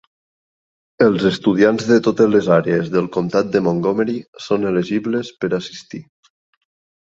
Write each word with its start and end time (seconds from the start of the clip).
Els 1.07 1.25
estudiants 1.29 1.85
de 1.91 1.97
totes 2.07 2.33
les 2.37 2.49
àrees 2.57 2.91
del 2.97 3.11
Comtat 3.19 3.53
de 3.59 3.63
Montgomery 3.69 4.19
són 4.49 4.69
elegibles 4.73 5.33
per 5.45 5.55
assistir. 5.63 6.05